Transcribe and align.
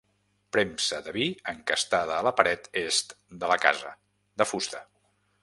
Premsa 0.55 1.01
de 1.07 1.11
vi 1.17 1.27
encastada 1.51 2.15
a 2.15 2.25
la 2.29 2.33
paret 2.41 2.67
est 2.83 3.15
de 3.45 3.53
la 3.53 3.59
casa, 3.67 3.93
de 4.43 4.49
fusta. 4.55 4.83